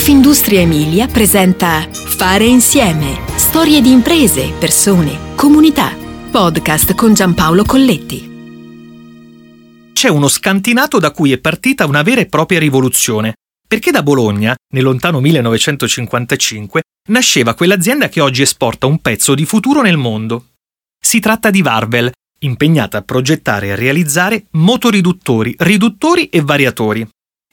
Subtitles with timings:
[0.00, 3.20] Confindustria Emilia presenta Fare insieme.
[3.36, 5.94] Storie di imprese, persone, comunità.
[6.30, 8.30] Podcast con Giampaolo Colletti.
[9.92, 13.34] C'è uno scantinato da cui è partita una vera e propria rivoluzione.
[13.68, 16.80] Perché da Bologna, nel lontano 1955,
[17.10, 20.46] nasceva quell'azienda che oggi esporta un pezzo di futuro nel mondo.
[20.98, 27.06] Si tratta di Varvel, impegnata a progettare e realizzare motoriduttori, riduttori e variatori.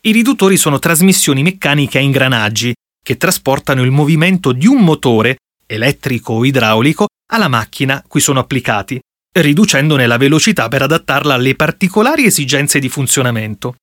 [0.07, 6.31] I riduttori sono trasmissioni meccaniche a ingranaggi che trasportano il movimento di un motore, elettrico
[6.31, 9.01] o idraulico, alla macchina cui sono applicati,
[9.37, 13.75] riducendone la velocità per adattarla alle particolari esigenze di funzionamento.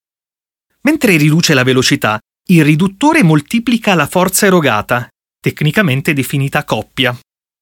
[0.85, 2.19] Mentre riduce la velocità,
[2.49, 5.07] il riduttore moltiplica la forza erogata,
[5.39, 7.15] tecnicamente definita coppia.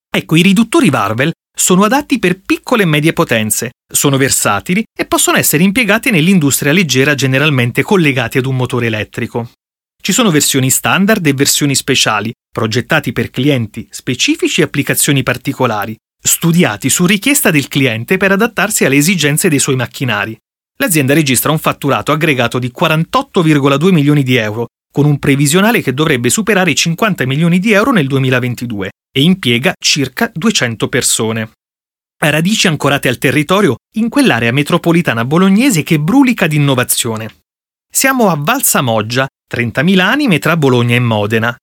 [0.09, 5.37] Ecco, i riduttori Varvel sono adatti per piccole e medie potenze, sono versatili e possono
[5.37, 9.51] essere impiegati nell'industria leggera generalmente collegati ad un motore elettrico.
[10.03, 16.89] Ci sono versioni standard e versioni speciali, progettati per clienti specifici e applicazioni particolari, studiati
[16.89, 20.37] su richiesta del cliente per adattarsi alle esigenze dei suoi macchinari.
[20.79, 26.31] L'azienda registra un fatturato aggregato di 48,2 milioni di euro, con un previsionale che dovrebbe
[26.31, 31.51] superare i 50 milioni di euro nel 2022 e impiega circa 200 persone.
[32.19, 37.41] Radici ancorate al territorio in quell'area metropolitana bolognese che brulica di innovazione.
[37.91, 41.55] Siamo a Valsamoggia, 30.000 anime tra Bologna e Modena.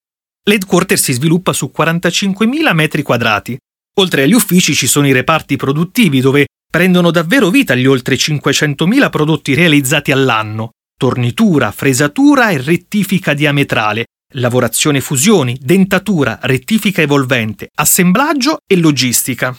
[0.43, 3.57] L'headquarter si sviluppa su 45.000 metri quadrati.
[3.95, 9.09] Oltre agli uffici ci sono i reparti produttivi dove prendono davvero vita gli oltre 500.000
[9.09, 10.71] prodotti realizzati all'anno.
[10.95, 19.57] Tornitura, fresatura e rettifica diametrale, lavorazione fusioni, dentatura, rettifica evolvente, assemblaggio e logistica.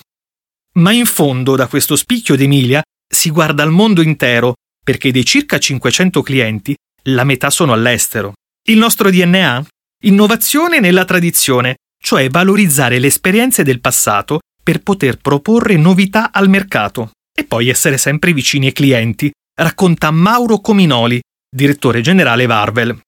[0.75, 2.83] Ma in fondo da questo spicchio d'Emilia
[3.13, 4.55] si guarda al mondo intero,
[4.85, 8.35] perché dei circa 500 clienti la metà sono all'estero.
[8.69, 9.67] Il nostro DNA?
[10.05, 17.11] Innovazione nella tradizione, cioè valorizzare le esperienze del passato per poter proporre novità al mercato
[17.35, 23.01] e poi essere sempre vicini ai clienti, racconta Mauro Cominoli, direttore generale Varvel.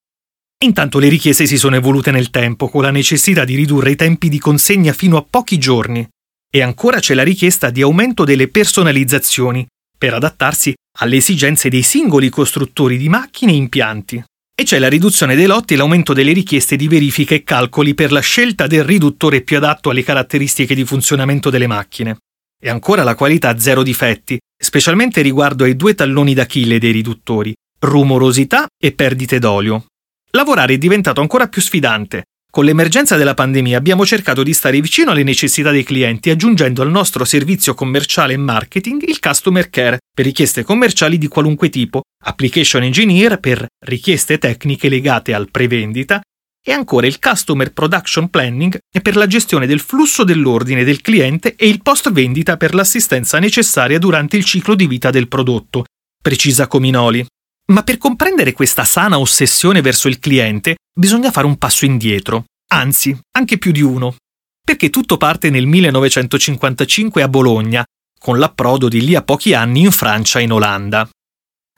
[0.63, 4.29] Intanto le richieste si sono evolute nel tempo, con la necessità di ridurre i tempi
[4.29, 6.09] di consegna fino a pochi giorni.
[6.49, 9.67] E ancora c'è la richiesta di aumento delle personalizzazioni,
[9.99, 14.23] per adattarsi alle esigenze dei singoli costruttori di macchine e impianti.
[14.55, 18.13] E c'è la riduzione dei lotti e l'aumento delle richieste di verifica e calcoli per
[18.13, 22.19] la scelta del riduttore più adatto alle caratteristiche di funzionamento delle macchine.
[22.63, 28.69] E ancora la qualità zero difetti, specialmente riguardo ai due talloni d'Achille dei riduttori, rumorosità
[28.81, 29.87] e perdite d'olio.
[30.35, 32.25] Lavorare è diventato ancora più sfidante.
[32.51, 36.91] Con l'emergenza della pandemia abbiamo cercato di stare vicino alle necessità dei clienti aggiungendo al
[36.91, 42.83] nostro servizio commerciale e marketing il Customer Care per richieste commerciali di qualunque tipo, Application
[42.83, 46.21] Engineer per richieste tecniche legate al prevendita
[46.65, 51.69] e ancora il Customer Production Planning per la gestione del flusso dell'ordine del cliente e
[51.69, 55.85] il post vendita per l'assistenza necessaria durante il ciclo di vita del prodotto,
[56.23, 57.27] precisa Cominoli.
[57.71, 63.17] Ma per comprendere questa sana ossessione verso il cliente bisogna fare un passo indietro, anzi,
[63.37, 64.17] anche più di uno.
[64.65, 67.85] Perché tutto parte nel 1955 a Bologna,
[68.19, 71.09] con l'approdo di lì a pochi anni in Francia e in Olanda.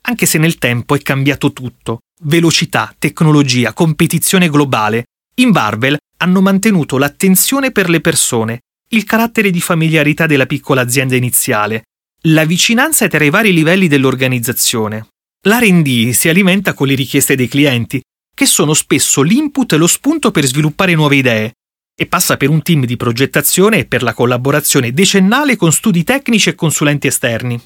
[0.02, 5.04] Anche se nel tempo è cambiato tutto, velocità, tecnologia, competizione globale,
[5.36, 11.16] in Varvel hanno mantenuto l'attenzione per le persone, il carattere di familiarità della piccola azienda
[11.16, 11.84] iniziale,
[12.26, 15.08] la vicinanza tra i vari livelli dell'organizzazione.
[15.46, 18.00] L'RD si alimenta con le richieste dei clienti,
[18.34, 21.52] che sono spesso l'input e lo spunto per sviluppare nuove idee,
[21.94, 26.48] e passa per un team di progettazione e per la collaborazione decennale con studi tecnici
[26.48, 27.60] e consulenti esterni.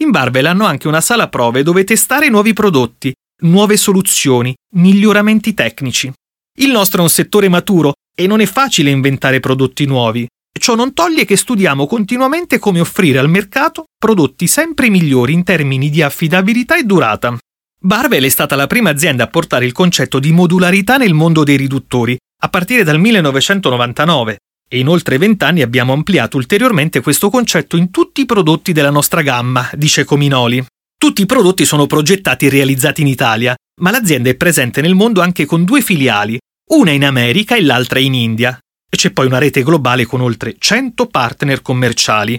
[0.00, 6.12] In Barbel hanno anche una sala prove dove testare nuovi prodotti, nuove soluzioni, miglioramenti tecnici.
[6.58, 10.26] Il nostro è un settore maturo e non è facile inventare prodotti nuovi,
[10.62, 15.90] Ciò non toglie che studiamo continuamente come offrire al mercato prodotti sempre migliori in termini
[15.90, 17.36] di affidabilità e durata.
[17.80, 21.56] Barvel è stata la prima azienda a portare il concetto di modularità nel mondo dei
[21.56, 24.36] riduttori, a partire dal 1999,
[24.68, 29.22] e in oltre vent'anni abbiamo ampliato ulteriormente questo concetto in tutti i prodotti della nostra
[29.22, 30.64] gamma, dice Cominoli.
[30.96, 35.20] Tutti i prodotti sono progettati e realizzati in Italia, ma l'azienda è presente nel mondo
[35.20, 36.38] anche con due filiali,
[36.70, 38.56] una in America e l'altra in India,
[38.94, 42.38] e c'è poi una rete globale con oltre 100 partner commerciali.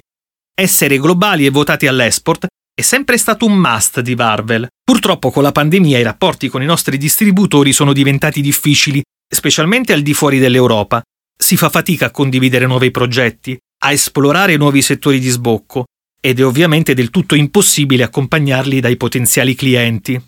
[0.54, 2.46] Essere globali e votati all'export
[2.76, 4.68] è sempre stato un must di Varvel.
[4.84, 10.04] Purtroppo con la pandemia i rapporti con i nostri distributori sono diventati difficili, specialmente al
[10.04, 11.02] di fuori dell'Europa.
[11.36, 15.86] Si fa fatica a condividere nuovi progetti, a esplorare nuovi settori di sbocco
[16.22, 20.24] ed è ovviamente del tutto impossibile accompagnarli dai potenziali clienti.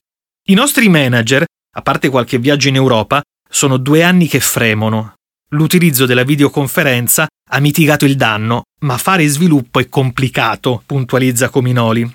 [0.48, 1.46] I nostri manager,
[1.76, 5.14] a parte qualche viaggio in Europa, Sono due anni che fremono.
[5.56, 12.14] L'utilizzo della videoconferenza ha mitigato il danno, ma fare sviluppo è complicato, puntualizza Cominoli.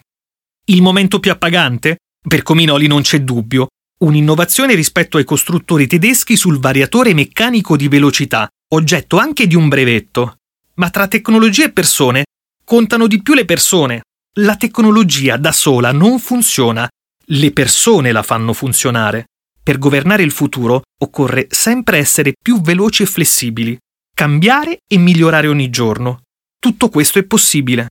[0.66, 2.00] Il momento più appagante?
[2.20, 3.68] Per Cominoli non c'è dubbio.
[4.00, 10.36] Un'innovazione rispetto ai costruttori tedeschi sul variatore meccanico di velocità, oggetto anche di un brevetto.
[10.74, 12.24] Ma tra tecnologia e persone
[12.62, 14.02] contano di più le persone.
[14.34, 16.86] La tecnologia da sola non funziona,
[17.24, 19.28] le persone la fanno funzionare.
[19.70, 23.78] Per governare il futuro occorre sempre essere più veloci e flessibili,
[24.12, 26.22] cambiare e migliorare ogni giorno.
[26.58, 27.90] Tutto questo è possibile.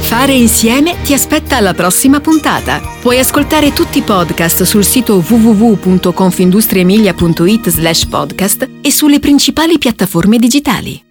[0.00, 2.80] Fare insieme ti aspetta alla prossima puntata.
[3.00, 11.05] Puoi ascoltare tutti i podcast sul sito www.confindustriemilia.it slash podcast e sulle principali piattaforme digitali.